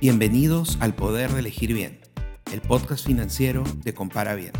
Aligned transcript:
Bienvenidos 0.00 0.78
al 0.80 0.94
Poder 0.94 1.30
de 1.30 1.40
Elegir 1.40 1.74
Bien, 1.74 2.00
el 2.54 2.62
podcast 2.62 3.04
financiero 3.04 3.64
de 3.84 3.92
Compara 3.92 4.34
Bien. 4.34 4.52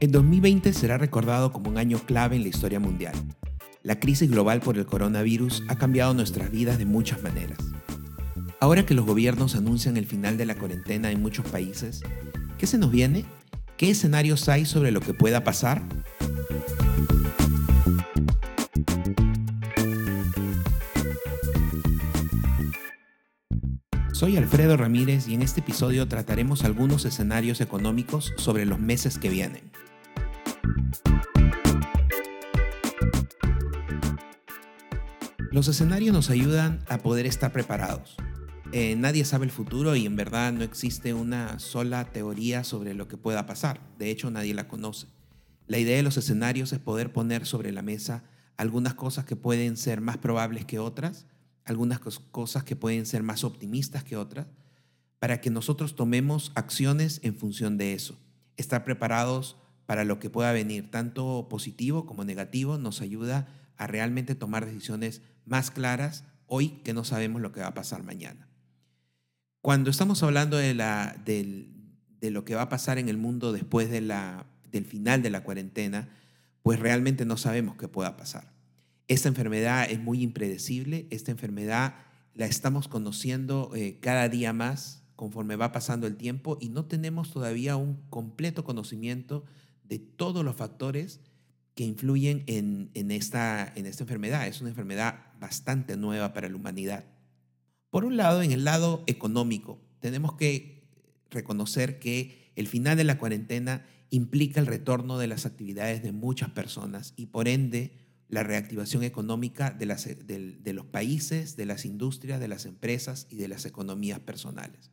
El 0.00 0.10
2020 0.10 0.72
será 0.72 0.96
recordado 0.96 1.52
como 1.52 1.68
un 1.68 1.76
año 1.76 1.98
clave 1.98 2.36
en 2.36 2.44
la 2.44 2.48
historia 2.48 2.80
mundial. 2.80 3.12
La 3.82 4.00
crisis 4.00 4.30
global 4.30 4.60
por 4.60 4.78
el 4.78 4.86
coronavirus 4.86 5.62
ha 5.68 5.76
cambiado 5.76 6.14
nuestras 6.14 6.50
vidas 6.50 6.78
de 6.78 6.86
muchas 6.86 7.22
maneras. 7.22 7.58
Ahora 8.58 8.86
que 8.86 8.94
los 8.94 9.04
gobiernos 9.04 9.54
anuncian 9.54 9.98
el 9.98 10.06
final 10.06 10.38
de 10.38 10.46
la 10.46 10.54
cuarentena 10.54 11.10
en 11.10 11.20
muchos 11.20 11.44
países, 11.44 12.00
¿qué 12.56 12.66
se 12.66 12.78
nos 12.78 12.90
viene? 12.90 13.26
¿Qué 13.76 13.90
escenarios 13.90 14.48
hay 14.48 14.64
sobre 14.64 14.92
lo 14.92 15.02
que 15.02 15.12
pueda 15.12 15.44
pasar? 15.44 15.82
Soy 24.20 24.36
Alfredo 24.36 24.76
Ramírez 24.76 25.28
y 25.28 25.34
en 25.34 25.40
este 25.40 25.60
episodio 25.60 26.06
trataremos 26.06 26.64
algunos 26.64 27.06
escenarios 27.06 27.62
económicos 27.62 28.34
sobre 28.36 28.66
los 28.66 28.78
meses 28.78 29.16
que 29.16 29.30
vienen. 29.30 29.70
Los 35.50 35.68
escenarios 35.68 36.12
nos 36.12 36.28
ayudan 36.28 36.84
a 36.86 36.98
poder 36.98 37.24
estar 37.24 37.50
preparados. 37.50 38.18
Eh, 38.72 38.94
nadie 38.94 39.24
sabe 39.24 39.46
el 39.46 39.50
futuro 39.50 39.96
y 39.96 40.04
en 40.04 40.16
verdad 40.16 40.52
no 40.52 40.64
existe 40.64 41.14
una 41.14 41.58
sola 41.58 42.04
teoría 42.04 42.62
sobre 42.62 42.92
lo 42.92 43.08
que 43.08 43.16
pueda 43.16 43.46
pasar. 43.46 43.80
De 43.98 44.10
hecho, 44.10 44.30
nadie 44.30 44.52
la 44.52 44.68
conoce. 44.68 45.06
La 45.66 45.78
idea 45.78 45.96
de 45.96 46.02
los 46.02 46.18
escenarios 46.18 46.74
es 46.74 46.78
poder 46.78 47.10
poner 47.10 47.46
sobre 47.46 47.72
la 47.72 47.80
mesa 47.80 48.24
algunas 48.58 48.92
cosas 48.92 49.24
que 49.24 49.36
pueden 49.36 49.78
ser 49.78 50.02
más 50.02 50.18
probables 50.18 50.66
que 50.66 50.78
otras 50.78 51.26
algunas 51.64 52.00
cosas 52.00 52.64
que 52.64 52.76
pueden 52.76 53.06
ser 53.06 53.22
más 53.22 53.44
optimistas 53.44 54.04
que 54.04 54.16
otras, 54.16 54.46
para 55.18 55.40
que 55.40 55.50
nosotros 55.50 55.94
tomemos 55.94 56.52
acciones 56.54 57.20
en 57.22 57.36
función 57.36 57.76
de 57.76 57.92
eso. 57.92 58.18
Estar 58.56 58.84
preparados 58.84 59.56
para 59.86 60.04
lo 60.04 60.18
que 60.18 60.30
pueda 60.30 60.52
venir, 60.52 60.90
tanto 60.90 61.48
positivo 61.48 62.06
como 62.06 62.24
negativo, 62.24 62.78
nos 62.78 63.00
ayuda 63.00 63.48
a 63.76 63.86
realmente 63.86 64.34
tomar 64.34 64.64
decisiones 64.64 65.22
más 65.44 65.70
claras 65.70 66.24
hoy 66.46 66.80
que 66.84 66.94
no 66.94 67.04
sabemos 67.04 67.42
lo 67.42 67.52
que 67.52 67.60
va 67.60 67.68
a 67.68 67.74
pasar 67.74 68.02
mañana. 68.02 68.48
Cuando 69.62 69.90
estamos 69.90 70.22
hablando 70.22 70.56
de, 70.56 70.74
la, 70.74 71.16
de 71.24 72.30
lo 72.30 72.44
que 72.44 72.54
va 72.54 72.62
a 72.62 72.68
pasar 72.68 72.98
en 72.98 73.08
el 73.08 73.18
mundo 73.18 73.52
después 73.52 73.90
de 73.90 74.00
la, 74.00 74.46
del 74.70 74.84
final 74.84 75.22
de 75.22 75.30
la 75.30 75.44
cuarentena, 75.44 76.08
pues 76.62 76.78
realmente 76.78 77.24
no 77.24 77.36
sabemos 77.36 77.76
qué 77.76 77.88
pueda 77.88 78.16
pasar. 78.16 78.52
Esta 79.10 79.26
enfermedad 79.26 79.90
es 79.90 79.98
muy 79.98 80.22
impredecible, 80.22 81.08
esta 81.10 81.32
enfermedad 81.32 81.96
la 82.32 82.46
estamos 82.46 82.86
conociendo 82.86 83.72
eh, 83.74 83.98
cada 83.98 84.28
día 84.28 84.52
más 84.52 85.02
conforme 85.16 85.56
va 85.56 85.72
pasando 85.72 86.06
el 86.06 86.16
tiempo 86.16 86.58
y 86.60 86.68
no 86.68 86.84
tenemos 86.84 87.32
todavía 87.32 87.74
un 87.74 87.96
completo 88.08 88.62
conocimiento 88.62 89.44
de 89.82 89.98
todos 89.98 90.44
los 90.44 90.54
factores 90.54 91.18
que 91.74 91.82
influyen 91.82 92.44
en, 92.46 92.92
esta 93.10 93.72
enfermedad. 93.74 94.46
Es 94.46 94.60
una 94.60 94.70
enfermedad 94.70 95.32
bastante 95.40 95.96
nueva 95.96 96.32
para 96.32 96.48
la 96.48 96.54
humanidad. 96.54 97.04
Por 97.90 98.04
un 98.04 98.16
lado, 98.16 98.42
en 98.42 98.52
el 98.52 98.62
lado 98.62 99.02
económico, 99.08 99.80
tenemos 99.98 100.34
que 100.34 100.84
reconocer 101.30 101.98
que 101.98 102.52
el 102.54 102.68
final 102.68 102.96
de 102.96 103.02
la 103.02 103.18
cuarentena 103.18 103.84
implica 104.10 104.60
el 104.60 104.68
retorno 104.68 105.18
de 105.18 105.26
las 105.26 105.46
actividades 105.46 106.00
de 106.00 106.12
muchas 106.12 106.50
personas 106.50 107.12
y 107.16 107.26
por 107.26 107.48
ende 107.48 108.08
la 108.30 108.44
reactivación 108.44 109.02
económica 109.02 109.70
de, 109.70 109.86
los 110.72 110.86
países, 110.86 111.56
de 111.56 111.66
las 111.66 111.84
industrias, 111.84 112.38
de 112.38 112.46
las 112.46 112.64
empresas 112.64 113.26
y 113.28 113.36
de 113.36 113.48
las 113.48 113.64
economías 113.66 114.20
personales. 114.20 114.92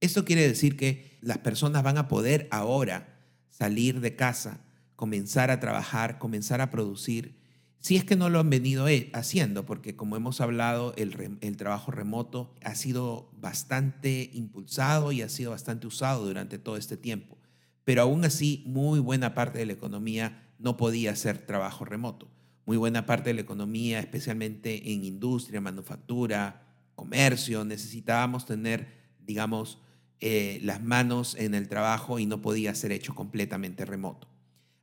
Esto 0.00 0.24
quiere 0.24 0.48
decir 0.48 0.76
que 0.76 1.18
las 1.20 1.38
personas 1.38 1.82
van 1.82 1.98
a 1.98 2.08
poder 2.08 2.48
ahora 2.50 3.20
salir 3.50 4.00
de 4.00 4.16
casa, 4.16 4.64
comenzar 4.96 5.50
a 5.50 5.60
trabajar, 5.60 6.18
comenzar 6.18 6.62
a 6.62 6.70
producir, 6.70 7.36
si 7.80 7.96
es 7.96 8.04
que 8.04 8.16
no 8.16 8.30
lo 8.30 8.40
han 8.40 8.50
venido 8.50 8.86
haciendo, 9.12 9.66
porque 9.66 9.94
como 9.94 10.16
hemos 10.16 10.40
hablado, 10.40 10.94
el, 10.96 11.38
el 11.40 11.56
trabajo 11.56 11.92
remoto 11.92 12.54
ha 12.64 12.74
sido 12.74 13.30
bastante 13.36 14.30
impulsado 14.32 15.12
y 15.12 15.22
ha 15.22 15.28
sido 15.28 15.50
bastante 15.52 15.86
usado 15.86 16.26
durante 16.26 16.58
todo 16.58 16.76
este 16.76 16.96
tiempo. 16.96 17.38
Pero 17.84 18.02
aún 18.02 18.24
así, 18.24 18.64
muy 18.66 19.00
buena 19.00 19.34
parte 19.34 19.58
de 19.58 19.66
la 19.66 19.74
economía 19.74 20.48
no 20.58 20.76
podía 20.76 21.12
hacer 21.12 21.38
trabajo 21.38 21.84
remoto 21.84 22.28
muy 22.68 22.76
buena 22.76 23.06
parte 23.06 23.30
de 23.30 23.34
la 23.34 23.40
economía, 23.40 23.98
especialmente 23.98 24.92
en 24.92 25.02
industria, 25.02 25.58
manufactura, 25.58 26.66
comercio, 26.96 27.64
necesitábamos 27.64 28.44
tener, 28.44 28.88
digamos, 29.24 29.78
eh, 30.20 30.60
las 30.62 30.82
manos 30.82 31.34
en 31.36 31.54
el 31.54 31.66
trabajo 31.66 32.18
y 32.18 32.26
no 32.26 32.42
podía 32.42 32.74
ser 32.74 32.92
hecho 32.92 33.14
completamente 33.14 33.86
remoto. 33.86 34.28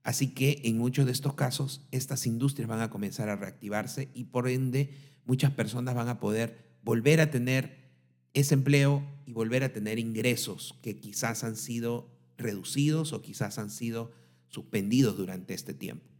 Así 0.01 0.33
que 0.33 0.61
en 0.63 0.79
muchos 0.79 1.05
de 1.05 1.11
estos 1.11 1.35
casos, 1.35 1.85
estas 1.91 2.25
industrias 2.25 2.67
van 2.67 2.81
a 2.81 2.89
comenzar 2.89 3.29
a 3.29 3.35
reactivarse 3.35 4.09
y 4.15 4.23
por 4.23 4.49
ende 4.49 4.89
muchas 5.23 5.51
personas 5.51 5.93
van 5.93 6.09
a 6.09 6.19
poder 6.19 6.79
volver 6.81 7.21
a 7.21 7.29
tener 7.29 7.91
ese 8.33 8.55
empleo 8.55 9.05
y 9.27 9.33
volver 9.33 9.63
a 9.63 9.73
tener 9.73 9.99
ingresos 9.99 10.79
que 10.81 10.99
quizás 10.99 11.43
han 11.43 11.55
sido 11.55 12.09
reducidos 12.35 13.13
o 13.13 13.21
quizás 13.21 13.59
han 13.59 13.69
sido 13.69 14.11
suspendidos 14.47 15.17
durante 15.17 15.53
este 15.53 15.75
tiempo. 15.75 16.14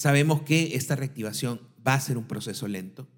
Sabemos 0.00 0.42
que 0.42 0.76
esta 0.76 0.94
reactivación 0.94 1.60
va 1.84 1.94
a 1.94 2.00
ser 2.00 2.18
un 2.18 2.28
proceso 2.28 2.68
lento. 2.68 3.08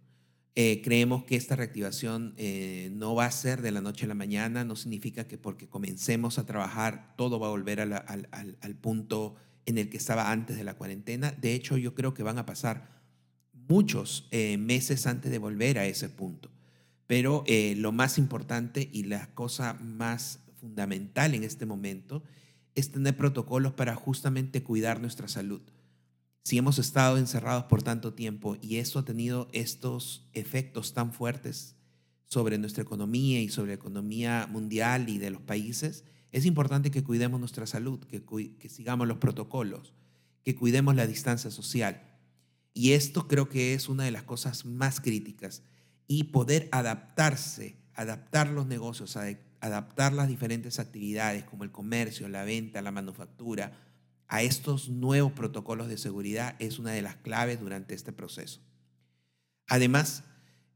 Eh, 0.54 0.80
creemos 0.82 1.24
que 1.24 1.36
esta 1.36 1.54
reactivación 1.54 2.32
eh, 2.38 2.88
no 2.94 3.14
va 3.14 3.26
a 3.26 3.30
ser 3.30 3.60
de 3.60 3.70
la 3.70 3.82
noche 3.82 4.06
a 4.06 4.08
la 4.08 4.14
mañana, 4.14 4.64
no 4.64 4.76
significa 4.76 5.28
que 5.28 5.36
porque 5.36 5.68
comencemos 5.68 6.38
a 6.38 6.46
trabajar 6.46 7.14
todo 7.18 7.38
va 7.38 7.48
a 7.48 7.50
volver 7.50 7.82
al, 7.82 8.76
punto 8.80 9.34
en 9.66 9.76
el 9.76 9.90
que 9.90 9.98
estaba 9.98 10.32
antes 10.32 10.56
de 10.56 10.64
la 10.64 10.72
cuarentena. 10.72 11.32
De 11.32 11.52
hecho, 11.52 11.76
yo 11.76 11.94
creo 11.94 12.14
que 12.14 12.22
van 12.22 12.38
a 12.38 12.46
pasar 12.46 13.02
muchos 13.52 14.26
eh, 14.30 14.56
meses 14.56 15.06
antes 15.06 15.30
de 15.30 15.38
volver 15.38 15.78
a 15.78 15.84
ese 15.84 16.08
punto. 16.08 16.50
Pero 17.06 17.44
lo 17.76 17.92
más 17.92 18.16
importante 18.16 18.88
y 18.90 19.02
la 19.02 19.34
cosa 19.34 19.74
más 19.74 20.38
fundamental 20.60 21.34
en 21.34 21.44
este 21.44 21.66
momento 21.66 22.22
es 22.74 22.90
tener 22.90 23.16
protocolos 23.18 23.74
para 23.74 23.96
justamente 23.96 24.62
cuidar 24.62 25.00
nuestra 25.00 25.28
salud 25.28 25.60
si 26.42 26.58
hemos 26.58 26.78
estado 26.78 27.18
encerrados 27.18 27.64
por 27.64 27.82
tanto 27.82 28.14
tiempo 28.14 28.56
y 28.60 28.76
eso 28.76 28.98
ha 28.98 29.04
tenido 29.04 29.48
estos 29.52 30.28
efectos 30.32 30.94
tan 30.94 31.12
fuertes 31.12 31.76
sobre 32.26 32.58
nuestra 32.58 32.82
economía 32.82 33.40
y 33.40 33.48
sobre 33.48 33.72
la 33.72 33.74
economía 33.74 34.48
mundial 34.50 35.08
y 35.08 35.18
de 35.18 35.30
los 35.30 35.42
países, 35.42 36.04
es 36.32 36.46
importante 36.46 36.90
que 36.90 37.02
cuidemos 37.02 37.40
nuestra 37.40 37.66
salud, 37.66 38.00
que, 38.04 38.68
sigamos 38.68 39.08
los 39.08 39.18
protocolos, 39.18 39.94
que 40.44 40.54
cuidemos 40.54 40.94
la 40.94 41.08
distancia 41.08 41.50
social. 41.50 42.02
Y 42.72 42.92
esto 42.92 43.26
creo 43.26 43.48
que 43.48 43.74
es 43.74 43.88
una 43.88 44.04
de 44.04 44.12
las 44.12 44.22
cosas 44.22 44.64
más 44.64 45.00
críticas. 45.00 45.64
Y 46.06 46.24
poder 46.24 46.68
adaptarse, 46.70 47.76
adaptar 47.94 48.48
los 48.48 48.66
negocios, 48.66 49.18
adaptar 49.60 50.12
las 50.12 50.28
diferentes 50.28 50.78
actividades 50.78 51.44
como 51.44 51.64
el 51.64 51.72
comercio, 51.72 52.28
la 52.28 52.44
venta, 52.44 52.80
la 52.80 52.92
manufactura, 52.92 53.72
a 54.30 54.42
estos 54.42 54.88
nuevos 54.88 55.32
protocolos 55.32 55.88
de 55.88 55.98
seguridad 55.98 56.54
es 56.60 56.78
una 56.78 56.92
de 56.92 57.02
las 57.02 57.16
claves 57.16 57.58
durante 57.58 57.96
este 57.96 58.12
proceso. 58.12 58.60
Además, 59.66 60.22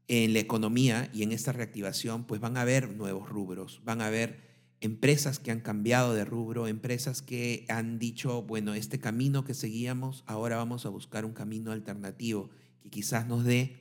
en 0.09 0.33
la 0.33 0.39
economía 0.39 1.09
y 1.13 1.23
en 1.23 1.31
esta 1.31 1.53
reactivación, 1.53 2.25
pues 2.25 2.41
van 2.41 2.57
a 2.57 2.61
haber 2.61 2.89
nuevos 2.89 3.29
rubros, 3.29 3.81
van 3.85 4.01
a 4.01 4.07
haber 4.07 4.43
empresas 4.81 5.39
que 5.39 5.51
han 5.51 5.61
cambiado 5.61 6.13
de 6.13 6.25
rubro, 6.25 6.67
empresas 6.67 7.21
que 7.21 7.65
han 7.69 7.97
dicho, 7.97 8.41
bueno, 8.43 8.73
este 8.73 8.99
camino 8.99 9.45
que 9.45 9.53
seguíamos, 9.53 10.25
ahora 10.27 10.57
vamos 10.57 10.85
a 10.85 10.89
buscar 10.89 11.23
un 11.23 11.33
camino 11.33 11.71
alternativo 11.71 12.49
que 12.81 12.89
quizás 12.89 13.25
nos 13.25 13.45
dé 13.45 13.77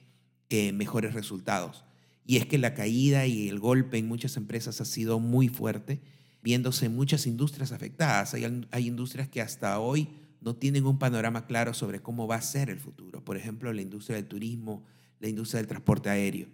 eh, 0.50 0.72
mejores 0.72 1.14
resultados. 1.14 1.84
Y 2.24 2.36
es 2.36 2.46
que 2.46 2.58
la 2.58 2.74
caída 2.74 3.26
y 3.26 3.48
el 3.48 3.58
golpe 3.58 3.98
en 3.98 4.06
muchas 4.06 4.36
empresas 4.36 4.80
ha 4.80 4.84
sido 4.84 5.18
muy 5.18 5.48
fuerte 5.48 6.00
viéndose 6.44 6.90
muchas 6.90 7.26
industrias 7.26 7.72
afectadas. 7.72 8.34
Hay, 8.34 8.86
industrias 8.86 9.28
que 9.28 9.40
hasta 9.40 9.80
hoy 9.80 10.10
no 10.42 10.54
tienen 10.54 10.84
un 10.84 10.98
panorama 10.98 11.46
claro 11.46 11.72
sobre 11.72 12.02
cómo 12.02 12.26
va 12.26 12.36
a 12.36 12.42
ser 12.42 12.68
el 12.68 12.78
futuro. 12.78 13.24
Por 13.24 13.38
ejemplo, 13.38 13.72
la 13.72 13.80
industria 13.80 14.16
del 14.16 14.26
turismo, 14.26 14.84
la 15.20 15.28
industria 15.28 15.60
del 15.60 15.68
transporte 15.68 16.10
aéreo. 16.10 16.48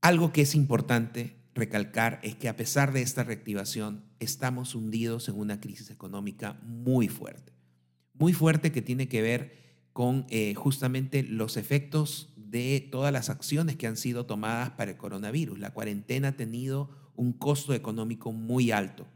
Algo 0.00 0.32
que 0.32 0.42
es 0.42 0.56
importante 0.56 1.36
recalcar 1.54 2.18
es 2.24 2.34
que 2.34 2.48
a 2.48 2.56
pesar 2.56 2.92
de 2.92 3.02
esta 3.02 3.22
reactivación, 3.22 4.02
estamos 4.18 4.74
hundidos 4.74 5.28
en 5.28 5.38
una 5.38 5.60
crisis 5.60 5.90
económica 5.90 6.58
muy 6.64 7.06
fuerte. 7.06 7.52
Muy 8.14 8.32
fuerte 8.32 8.72
que 8.72 8.82
tiene 8.82 9.06
que 9.06 9.22
ver 9.22 9.86
con 9.92 10.26
eh, 10.28 10.54
justamente 10.54 11.22
los 11.22 11.56
efectos 11.56 12.34
de 12.36 12.88
todas 12.90 13.12
las 13.12 13.30
acciones 13.30 13.76
que 13.76 13.86
han 13.86 13.96
sido 13.96 14.26
tomadas 14.26 14.70
para 14.70 14.90
el 14.90 14.96
coronavirus. 14.96 15.60
La 15.60 15.70
cuarentena 15.70 16.28
ha 16.28 16.36
tenido 16.36 17.03
un 17.16 17.32
costo 17.32 17.74
económico 17.74 18.32
muy 18.32 18.70
alto. 18.70 19.06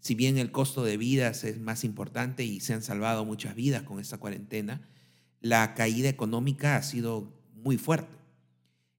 Si 0.00 0.14
bien 0.14 0.38
el 0.38 0.50
costo 0.50 0.84
de 0.84 0.96
vidas 0.96 1.44
es 1.44 1.60
más 1.60 1.84
importante 1.84 2.44
y 2.44 2.60
se 2.60 2.74
han 2.74 2.82
salvado 2.82 3.24
muchas 3.24 3.54
vidas 3.54 3.82
con 3.82 4.00
esta 4.00 4.18
cuarentena, 4.18 4.88
la 5.40 5.74
caída 5.74 6.08
económica 6.08 6.76
ha 6.76 6.82
sido 6.82 7.32
muy 7.54 7.76
fuerte. 7.78 8.16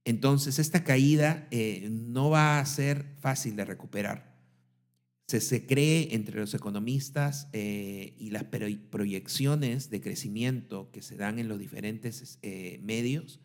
Entonces, 0.05 0.59
esta 0.59 0.83
caída 0.83 1.47
eh, 1.51 1.87
no 1.91 2.29
va 2.29 2.59
a 2.59 2.65
ser 2.65 3.05
fácil 3.19 3.55
de 3.55 3.65
recuperar. 3.65 4.29
Se, 5.27 5.67
cree 5.67 6.15
entre 6.15 6.39
los 6.39 6.55
economistas 6.55 7.49
eh, 7.53 8.15
y 8.17 8.31
las 8.31 8.45
proyecciones 8.45 9.91
de 9.91 10.01
crecimiento 10.01 10.89
que 10.91 11.03
se 11.03 11.17
dan 11.17 11.37
en 11.37 11.47
los 11.47 11.59
diferentes 11.59 12.39
eh, 12.41 12.79
medios 12.81 13.39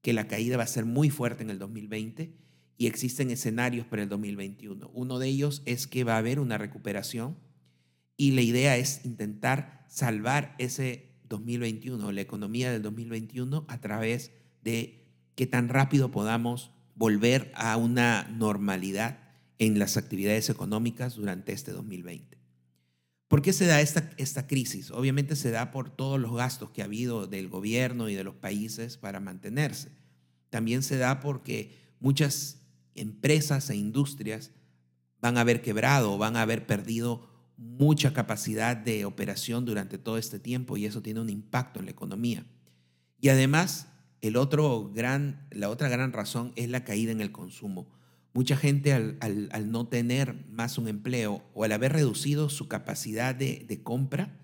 que 0.00 0.12
la 0.12 0.28
caída 0.28 0.56
va 0.56 0.62
a 0.62 0.68
ser 0.68 0.84
muy 0.84 1.10
fuerte 1.10 1.42
en 1.42 1.50
el 1.50 1.58
2020 1.58 2.32
y 2.78 2.86
existen 2.86 3.30
escenarios 3.30 3.86
para 3.86 4.04
el 4.04 4.08
2021. 4.08 4.90
Uno 4.94 5.18
de 5.18 5.26
ellos 5.26 5.62
es 5.66 5.88
que 5.88 6.04
va 6.04 6.14
a 6.14 6.18
haber 6.18 6.38
una 6.38 6.56
recuperación 6.56 7.36
y 8.16 8.30
la 8.30 8.40
idea 8.40 8.76
es 8.76 9.04
intentar 9.04 9.84
salvar 9.88 10.54
ese 10.58 11.08
2021, 11.28 12.12
la 12.12 12.20
economía 12.20 12.70
del 12.70 12.82
2021 12.82 13.66
a 13.68 13.80
través 13.80 14.30
de 14.62 15.04
qué 15.34 15.46
tan 15.46 15.68
rápido 15.68 16.10
podamos 16.10 16.70
volver 16.94 17.50
a 17.54 17.76
una 17.76 18.28
normalidad 18.28 19.18
en 19.58 19.78
las 19.78 19.96
actividades 19.96 20.48
económicas 20.48 21.16
durante 21.16 21.52
este 21.52 21.72
2020. 21.72 22.38
¿Por 23.26 23.42
qué 23.42 23.52
se 23.52 23.66
da 23.66 23.80
esta, 23.80 24.10
esta 24.16 24.46
crisis? 24.46 24.90
Obviamente 24.90 25.36
se 25.36 25.50
da 25.50 25.70
por 25.70 25.90
todos 25.90 26.18
los 26.18 26.34
gastos 26.34 26.70
que 26.70 26.80
ha 26.80 26.86
habido 26.86 27.26
del 27.26 27.48
gobierno 27.48 28.08
y 28.08 28.14
de 28.14 28.24
los 28.24 28.36
países 28.36 28.96
para 28.96 29.20
mantenerse. 29.20 29.90
También 30.48 30.82
se 30.82 30.96
da 30.96 31.20
porque 31.20 31.72
muchas 32.00 32.62
empresas 33.00 33.70
e 33.70 33.76
industrias 33.76 34.52
van 35.20 35.36
a 35.36 35.42
haber 35.42 35.62
quebrado, 35.62 36.18
van 36.18 36.36
a 36.36 36.42
haber 36.42 36.66
perdido 36.66 37.28
mucha 37.56 38.12
capacidad 38.12 38.76
de 38.76 39.04
operación 39.04 39.64
durante 39.64 39.98
todo 39.98 40.16
este 40.16 40.38
tiempo 40.38 40.76
y 40.76 40.86
eso 40.86 41.02
tiene 41.02 41.20
un 41.20 41.28
impacto 41.28 41.80
en 41.80 41.86
la 41.86 41.90
economía. 41.90 42.46
Y 43.20 43.30
además, 43.30 43.88
el 44.20 44.36
otro 44.36 44.90
gran, 44.94 45.48
la 45.50 45.68
otra 45.68 45.88
gran 45.88 46.12
razón 46.12 46.52
es 46.54 46.68
la 46.68 46.84
caída 46.84 47.10
en 47.10 47.20
el 47.20 47.32
consumo. 47.32 47.90
Mucha 48.32 48.56
gente 48.56 48.92
al, 48.92 49.72
no 49.72 49.88
tener 49.88 50.46
más 50.48 50.78
un 50.78 50.86
empleo 50.86 51.42
o 51.54 51.64
al 51.64 51.72
haber 51.72 51.94
reducido 51.94 52.48
su 52.48 52.68
capacidad 52.68 53.34
de, 53.34 53.80
compra, 53.82 54.38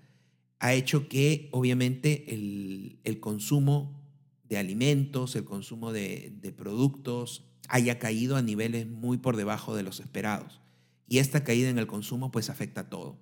ha 0.59 0.73
hecho 0.73 1.07
que 1.07 1.47
obviamente 1.53 2.33
el, 2.33 3.19
consumo 3.21 4.01
de 4.43 4.57
alimentos, 4.57 5.37
el 5.37 5.45
consumo 5.45 5.93
de 5.93 6.53
productos 6.57 7.54
haya 7.69 7.99
caído 7.99 8.35
a 8.35 8.41
niveles 8.41 8.87
muy 8.87 9.17
por 9.17 9.37
debajo 9.37 9.75
de 9.75 9.83
los 9.83 9.99
esperados. 9.99 10.61
Y 11.07 11.19
esta 11.19 11.43
caída 11.43 11.69
en 11.69 11.79
el 11.79 11.87
consumo 11.87 12.31
pues 12.31 12.49
afecta 12.49 12.81
a 12.81 12.89
todo. 12.89 13.17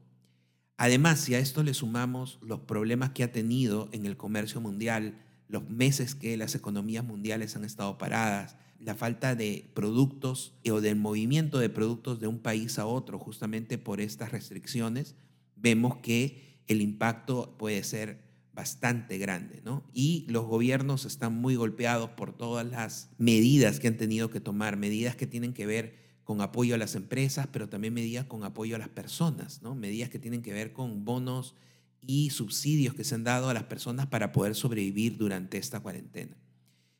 Además, 0.77 1.19
si 1.19 1.35
a 1.35 1.39
esto 1.39 1.63
le 1.63 1.73
sumamos 1.73 2.39
los 2.41 2.61
problemas 2.61 3.11
que 3.11 3.23
ha 3.23 3.31
tenido 3.31 3.89
en 3.91 4.05
el 4.05 4.17
comercio 4.17 4.59
mundial, 4.59 5.19
los 5.47 5.69
meses 5.69 6.15
que 6.15 6.35
las 6.37 6.55
economías 6.55 7.05
mundiales 7.05 7.55
han 7.55 7.63
estado 7.63 7.97
paradas, 7.97 8.55
la 8.79 8.95
falta 8.95 9.35
de 9.35 9.69
productos 9.73 10.53
o 10.69 10.81
del 10.81 10.95
movimiento 10.95 11.59
de 11.59 11.69
productos 11.69 12.19
de 12.19 12.27
un 12.27 12.39
país 12.39 12.79
a 12.79 12.85
otro 12.85 13.19
justamente 13.19 13.77
por 13.77 14.01
estas 14.01 14.31
restricciones, 14.31 15.15
vemos 15.55 15.97
que 15.97 16.59
el 16.67 16.81
impacto 16.81 17.55
puede 17.57 17.83
ser 17.83 18.32
bastante 18.53 19.17
grande, 19.17 19.61
¿no? 19.65 19.83
Y 19.93 20.25
los 20.29 20.45
gobiernos 20.45 21.05
están 21.05 21.33
muy 21.33 21.55
golpeados 21.55 22.11
por 22.11 22.35
todas 22.35 22.65
las 22.65 23.09
medidas 23.17 23.79
que 23.79 23.87
han 23.87 23.97
tenido 23.97 24.29
que 24.29 24.39
tomar, 24.39 24.77
medidas 24.77 25.15
que 25.15 25.27
tienen 25.27 25.53
que 25.53 25.65
ver 25.65 25.95
con 26.23 26.41
apoyo 26.41 26.75
a 26.75 26.77
las 26.77 26.95
empresas, 26.95 27.47
pero 27.51 27.67
también 27.67 27.93
medidas 27.93 28.25
con 28.25 28.43
apoyo 28.43 28.75
a 28.75 28.79
las 28.79 28.89
personas, 28.89 29.61
¿no? 29.61 29.75
Medidas 29.75 30.09
que 30.09 30.19
tienen 30.19 30.41
que 30.41 30.53
ver 30.53 30.71
con 30.71 31.03
bonos 31.03 31.55
y 31.99 32.29
subsidios 32.29 32.93
que 32.93 33.03
se 33.03 33.15
han 33.15 33.23
dado 33.23 33.49
a 33.49 33.53
las 33.53 33.63
personas 33.63 34.07
para 34.07 34.31
poder 34.31 34.55
sobrevivir 34.55 35.17
durante 35.17 35.57
esta 35.57 35.79
cuarentena. 35.79 36.37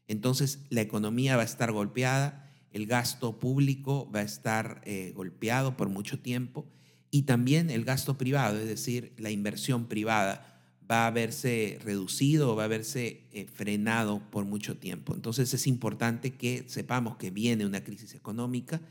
Entonces, 0.08 0.60
la 0.70 0.82
economía 0.82 1.36
va 1.36 1.44
a 1.44 1.46
estar 1.46 1.72
golpeada, 1.72 2.52
el 2.72 2.88
gasto 2.88 3.40
público 3.40 4.12
va 4.12 4.20
a 4.20 4.24
estar 4.24 4.82
eh, 4.86 5.14
golpeado 5.16 5.78
por 5.78 5.90
mucho 5.90 6.20
tiempo 6.20 6.68
y 7.12 7.24
también 7.24 7.70
el 7.70 7.86
gasto 7.86 8.18
privado, 8.18 8.60
es 8.60 8.68
decir, 8.68 9.14
la 9.18 9.30
inversión 9.30 9.86
privada 9.86 10.53
va 10.90 11.08
a 11.08 11.12
verse 11.12 11.80
reducido, 11.84 12.56
va 12.56 12.66
a 12.66 12.68
verse 12.68 13.28
eh, 13.32 13.48
frenado 13.54 14.22
por 14.32 14.46
mucho 14.46 14.78
tiempo. 14.78 15.14
Entonces 15.16 15.54
es 15.54 15.68
importante 15.68 16.32
que 16.32 16.66
sepamos 16.68 17.18
que 17.18 17.32
viene 17.32 17.66
una 17.66 17.84
crisis 17.84 18.14
económica 18.16 18.82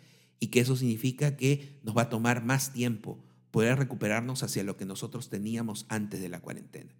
y 0.40 0.48
que 0.48 0.60
eso 0.60 0.76
significa 0.76 1.36
que 1.36 1.78
nos 1.82 1.96
va 1.96 2.02
a 2.02 2.08
tomar 2.08 2.44
más 2.44 2.72
tiempo 2.72 3.18
poder 3.50 3.78
recuperarnos 3.78 4.42
hacia 4.42 4.64
lo 4.64 4.76
que 4.76 4.86
nosotros 4.86 5.28
teníamos 5.28 5.86
antes 5.88 6.20
de 6.20 6.28
la 6.28 6.40
cuarentena. 6.40 6.94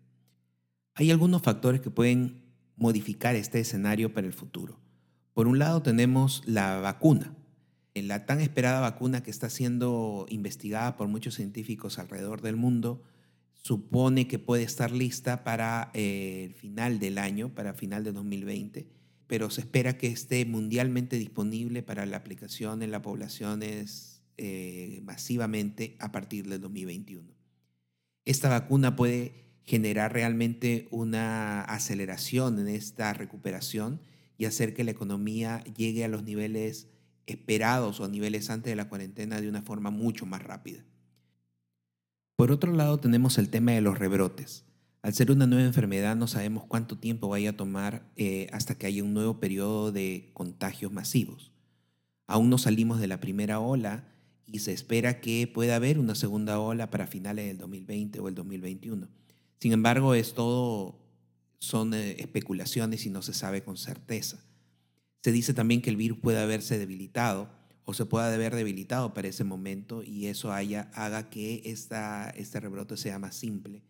Hay 0.95 1.11
algunos 1.11 1.43
factores 1.43 1.81
que 1.81 1.91
pueden 1.91 2.43
modificar 2.77 3.35
este 3.35 3.61
escenario 3.61 4.13
para 4.13 4.27
el 4.27 4.33
futuro. 4.33 4.79
Por 5.33 5.49
un 5.49 5.59
lado 5.59 5.83
tenemos 5.83 6.43
la 6.47 6.79
vacuna, 6.81 7.35
la 7.95 8.27
tan 8.27 8.41
esperada 8.41 8.81
vacuna 8.81 9.23
que 9.23 9.31
está 9.31 9.49
siendo 9.49 10.27
investigada 10.29 10.97
por 10.97 11.09
muchos 11.09 11.35
científicos 11.35 11.99
alrededor 11.99 12.43
del 12.43 12.57
mundo, 12.57 13.03
supone 13.63 14.27
que 14.27 14.39
puede 14.39 14.65
estar 14.65 14.91
lista 14.91 15.45
para 15.45 15.91
eh, 15.95 16.45
el 16.45 16.55
final 16.55 16.99
del 16.99 17.19
año, 17.19 17.55
para 17.55 17.75
final 17.75 18.05
de 18.05 18.13
2020, 18.13 18.89
pero 19.29 19.51
se 19.51 19.63
espera 19.63 19.97
que 19.97 20.09
esté 20.09 20.45
mundialmente 20.45 21.17
disponible 21.17 21.83
para 21.83 22.05
la 22.05 22.17
aplicación 22.17 22.83
en 22.83 22.91
la 22.91 23.03
población 23.03 23.61
eh, 23.63 25.01
masivamente 25.05 25.97
a 26.01 26.11
partir 26.13 26.49
del 26.49 26.61
2021. 26.61 27.33
Esta 28.25 28.49
vacuna 28.49 28.97
puede 28.97 29.43
generar 29.65 30.13
realmente 30.13 30.89
una 30.91 31.63
aceleración 31.63 32.59
en 32.59 32.69
esta 32.69 33.13
recuperación 33.15 34.01
y 34.39 34.47
hacer 34.47 34.75
que 34.75 34.83
la 34.83 34.91
economía 34.91 35.63
llegue 35.77 36.05
a 36.05 36.09
los 36.09 36.25
niveles 36.25 36.89
esperados 37.27 38.01
o 38.01 38.05
a 38.05 38.09
niveles 38.09 38.51
antes 38.51 38.73
de 38.73 38.77
la 38.77 38.89
cuarentena 38.89 39.41
de 39.41 39.49
una 39.49 39.63
forma 39.63 39.91
mucho 39.91 40.27
más 40.27 40.43
rápida. 40.43 40.85
Por 42.37 42.51
otro 42.51 42.73
lado, 42.73 42.99
tenemos 42.99 43.39
el 43.39 43.51
tema 43.51 43.73
de 43.73 43.81
los 43.81 43.99
rebrotes. 43.99 44.65
Al 45.03 45.15
ser 45.15 45.31
una 45.33 45.47
nueva 45.47 45.65
enfermedad, 45.65 46.15
no 46.15 46.29
sabemos 46.29 46.65
cuánto 46.65 46.97
tiempo 46.97 47.29
vaya 47.29 47.51
a 47.51 47.57
tomar 47.57 48.11
eh, 48.17 48.47
hasta 48.53 48.77
que 48.77 48.87
haya 48.87 49.03
un 49.03 49.15
nuevo 49.15 49.41
periodo 49.41 49.91
de 49.91 50.31
contagios 50.33 50.93
masivos. 50.93 51.53
Aún 52.27 52.51
no 52.51 52.59
salimos 52.59 53.01
de 53.01 53.09
la 53.09 53.21
primera 53.21 53.59
ola 53.59 54.05
y 54.47 54.61
se 54.61 54.73
espera 54.73 55.21
que 55.21 55.47
pueda 55.47 55.77
haber 55.77 55.99
una 55.99 56.15
segunda 56.15 56.61
ola 56.61 56.91
para 56.91 57.07
finales 57.07 57.47
del 57.47 57.59
2020 57.59 58.21
o 58.21 58.29
el 58.29 58.35
2021. 58.35 59.09
Sin 59.61 59.73
embargo, 59.73 60.15
es 60.15 60.35
todo, 60.35 61.01
son 61.59 61.95
eh, 61.95 62.17
especulaciones 62.21 63.05
y 63.07 63.11
no 63.11 63.23
se 63.23 63.35
sabe 63.35 63.65
con 63.65 63.77
certeza. 63.77 64.39
Se 65.23 65.33
dice 65.33 65.53
también 65.53 65.83
que 65.83 65.91
el 65.91 65.97
virus 65.97 66.19
puede 66.19 66.41
haberse 66.41 66.79
debilitado 66.79 67.49
o 67.85 67.95
se 67.95 68.07
puede 68.07 68.33
haber 68.35 68.55
debilitado 68.55 69.13
para 69.15 69.29
ese 69.29 69.45
momento 69.45 70.03
y 70.03 70.27
eso 70.27 70.53
haya, 70.53 70.91
haga 70.95 71.31
que 71.31 71.63
esta, 71.65 72.31
este 72.31 72.61
rebrote 72.61 72.97
sea 72.97 73.19
más 73.19 73.35
simple. 73.35 73.83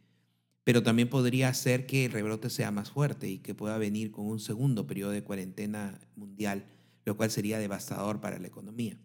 Pero 0.64 0.82
también 0.82 1.10
podría 1.10 1.48
hacer 1.48 1.86
que 1.86 2.06
el 2.06 2.12
rebrote 2.12 2.48
sea 2.48 2.70
más 2.70 2.90
fuerte 2.90 3.28
y 3.28 3.38
que 3.38 3.54
pueda 3.54 3.76
venir 3.78 4.12
con 4.12 4.26
un 4.26 4.38
segundo 4.38 4.86
periodo 4.86 5.10
de 5.10 5.24
cuarentena 5.24 6.00
mundial, 6.16 6.66
lo 7.04 7.16
cual 7.16 7.30
sería 7.30 7.58
devastador 7.58 8.20
para 8.20 8.38
la 8.38 8.46
economía. 8.46 8.96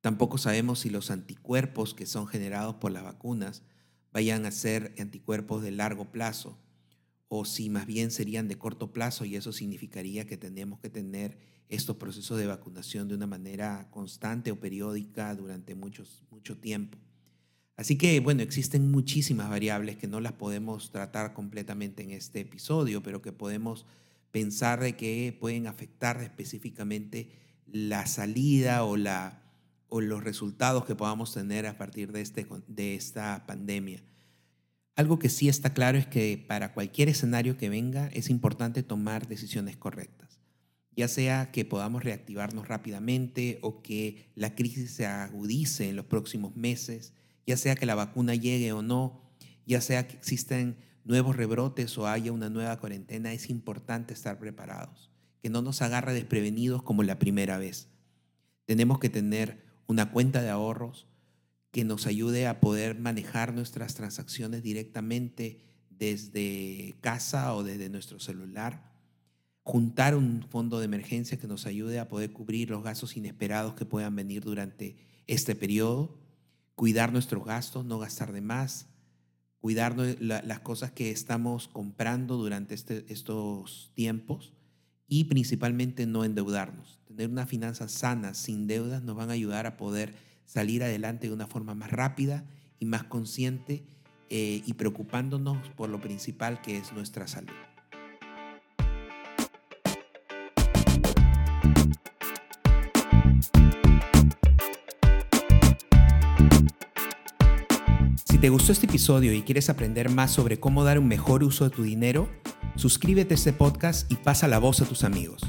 Tampoco 0.00 0.38
sabemos 0.38 0.80
si 0.80 0.90
los 0.90 1.10
anticuerpos 1.10 1.94
que 1.94 2.06
son 2.06 2.28
generados 2.28 2.76
por 2.76 2.92
las 2.92 3.02
vacunas 3.02 3.62
vayan 4.12 4.46
a 4.46 4.52
ser 4.52 4.94
anticuerpos 4.98 5.62
de 5.62 5.72
largo 5.72 6.12
plazo 6.12 6.58
o 7.28 7.44
si 7.44 7.70
más 7.70 7.86
bien 7.86 8.10
serían 8.10 8.48
de 8.48 8.58
corto 8.58 8.92
plazo 8.92 9.24
y 9.24 9.36
eso 9.36 9.52
significaría 9.52 10.26
que 10.26 10.36
tenemos 10.36 10.78
que 10.80 10.90
tener 10.90 11.38
estos 11.68 11.96
procesos 11.96 12.38
de 12.38 12.46
vacunación 12.46 13.08
de 13.08 13.14
una 13.14 13.26
manera 13.26 13.88
constante 13.90 14.52
o 14.52 14.60
periódica 14.60 15.34
durante 15.34 15.74
muchos, 15.74 16.22
mucho 16.30 16.56
tiempo. 16.56 16.98
Así 17.76 17.98
que, 17.98 18.20
bueno, 18.20 18.42
existen 18.42 18.90
muchísimas 18.90 19.50
variables 19.50 19.96
que 19.96 20.06
no 20.06 20.20
las 20.20 20.32
podemos 20.32 20.90
tratar 20.90 21.34
completamente 21.34 22.02
en 22.02 22.12
este 22.12 22.40
episodio, 22.40 23.02
pero 23.02 23.20
que 23.20 23.32
podemos 23.32 23.84
pensar 24.30 24.80
de 24.80 24.96
que 24.96 25.36
pueden 25.38 25.66
afectar 25.66 26.22
específicamente 26.22 27.30
la 27.66 28.06
salida 28.06 28.84
o 28.84 28.96
la 28.96 29.42
o 29.88 30.00
los 30.00 30.24
resultados 30.24 30.84
que 30.84 30.94
podamos 30.94 31.32
tener 31.32 31.66
a 31.66 31.78
partir 31.78 32.12
de, 32.12 32.20
este, 32.20 32.46
de 32.66 32.94
esta 32.94 33.44
pandemia. 33.46 34.02
Algo 34.96 35.18
que 35.18 35.28
sí 35.28 35.50
está 35.50 35.74
claro 35.74 35.98
es 35.98 36.06
que 36.06 36.42
para 36.48 36.72
cualquier 36.72 37.10
escenario 37.10 37.58
que 37.58 37.68
venga 37.68 38.08
es 38.14 38.30
importante 38.30 38.82
tomar 38.82 39.28
decisiones 39.28 39.76
correctas, 39.76 40.40
ya 40.96 41.06
sea 41.06 41.50
que 41.52 41.66
podamos 41.66 42.02
reactivarnos 42.02 42.66
rápidamente 42.66 43.58
o 43.60 43.82
que 43.82 44.30
la 44.34 44.54
crisis 44.54 44.92
se 44.92 45.04
agudice 45.04 45.90
en 45.90 45.96
los 45.96 46.06
próximos 46.06 46.56
meses, 46.56 47.12
ya 47.46 47.58
sea 47.58 47.74
que 47.74 47.84
la 47.84 47.94
vacuna 47.94 48.34
llegue 48.34 48.72
o 48.72 48.80
no, 48.80 49.20
ya 49.66 49.82
sea 49.82 50.08
que 50.08 50.16
existen 50.16 50.78
nuevos 51.04 51.36
rebrotes 51.36 51.98
o 51.98 52.08
haya 52.08 52.32
una 52.32 52.48
nueva 52.48 52.80
cuarentena, 52.80 53.34
es 53.34 53.50
importante 53.50 54.14
estar 54.14 54.38
preparados, 54.38 55.10
que 55.42 55.50
no 55.50 55.60
nos 55.60 55.82
agarre 55.82 56.14
desprevenidos 56.14 56.82
como 56.82 57.02
la 57.02 57.18
primera 57.18 57.58
vez. 57.58 57.88
Tenemos 58.64 58.98
que 58.98 59.10
tener 59.10 59.62
una 59.86 60.10
cuenta 60.10 60.40
de 60.40 60.48
ahorros 60.48 61.06
que 61.76 61.84
nos 61.84 62.06
ayude 62.06 62.46
a 62.46 62.58
poder 62.58 62.98
manejar 62.98 63.52
nuestras 63.52 63.94
transacciones 63.94 64.62
directamente 64.62 65.60
desde 65.90 66.96
casa 67.02 67.54
o 67.54 67.64
desde 67.64 67.90
nuestro 67.90 68.18
celular, 68.18 68.94
juntar 69.62 70.16
un 70.16 70.42
fondo 70.48 70.78
de 70.78 70.86
emergencia 70.86 71.38
que 71.38 71.46
nos 71.46 71.66
ayude 71.66 71.98
a 71.98 72.08
poder 72.08 72.32
cubrir 72.32 72.70
los 72.70 72.82
gastos 72.82 73.18
inesperados 73.18 73.74
que 73.74 73.84
puedan 73.84 74.16
venir 74.16 74.42
durante 74.42 74.96
este 75.26 75.54
periodo, 75.54 76.18
cuidar 76.76 77.12
nuestros 77.12 77.44
gastos, 77.44 77.84
no 77.84 77.98
gastar 77.98 78.32
de 78.32 78.40
más, 78.40 78.86
cuidar 79.60 79.96
las 79.98 80.60
cosas 80.60 80.92
que 80.92 81.10
estamos 81.10 81.68
comprando 81.68 82.38
durante 82.38 82.74
este, 82.74 83.04
estos 83.12 83.92
tiempos 83.94 84.54
y 85.08 85.24
principalmente 85.24 86.06
no 86.06 86.24
endeudarnos. 86.24 87.00
Tener 87.06 87.28
una 87.28 87.44
finanza 87.44 87.86
sana, 87.86 88.32
sin 88.32 88.66
deudas, 88.66 89.02
nos 89.02 89.14
van 89.14 89.28
a 89.28 89.34
ayudar 89.34 89.66
a 89.66 89.76
poder 89.76 90.24
salir 90.46 90.82
adelante 90.82 91.26
de 91.28 91.34
una 91.34 91.46
forma 91.46 91.74
más 91.74 91.90
rápida 91.90 92.44
y 92.78 92.86
más 92.86 93.04
consciente 93.04 93.84
eh, 94.30 94.62
y 94.64 94.72
preocupándonos 94.74 95.68
por 95.70 95.88
lo 95.88 96.00
principal 96.00 96.60
que 96.62 96.78
es 96.78 96.92
nuestra 96.92 97.26
salud. 97.26 97.52
Si 108.24 108.38
te 108.38 108.48
gustó 108.50 108.72
este 108.72 108.86
episodio 108.86 109.32
y 109.32 109.42
quieres 109.42 109.70
aprender 109.70 110.10
más 110.10 110.30
sobre 110.30 110.60
cómo 110.60 110.84
dar 110.84 110.98
un 110.98 111.08
mejor 111.08 111.42
uso 111.42 111.64
de 111.64 111.70
tu 111.70 111.82
dinero, 111.82 112.28
suscríbete 112.74 113.34
a 113.34 113.36
este 113.36 113.52
podcast 113.52 114.10
y 114.10 114.16
pasa 114.16 114.48
la 114.48 114.58
voz 114.58 114.82
a 114.82 114.84
tus 114.84 115.04
amigos. 115.04 115.42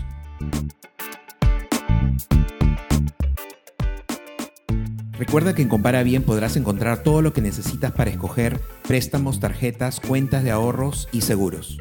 Recuerda 5.18 5.56
que 5.56 5.64
en 5.64 5.68
Compara 5.68 6.04
Bien 6.04 6.22
podrás 6.22 6.58
encontrar 6.58 7.02
todo 7.02 7.24
lo 7.24 7.34
que 7.34 7.42
necesitas 7.42 7.92
para 7.92 8.12
escoger 8.12 8.60
préstamos, 8.88 9.40
tarjetas, 9.40 10.00
cuentas 10.00 10.44
de 10.44 10.52
ahorros 10.52 11.10
y 11.12 11.22
seguros. 11.22 11.80